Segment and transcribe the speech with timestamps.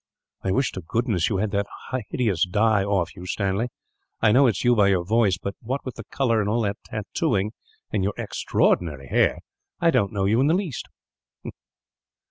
[0.43, 1.67] "I wish to goodness you had that
[2.09, 3.67] hideous dye off you, Stanley.
[4.19, 6.61] I know it is you by your voice but, what with the colour, and all
[6.61, 7.51] that tattooing,
[7.91, 9.37] and your extraordinary hair,
[9.79, 10.87] I don't know you in the least."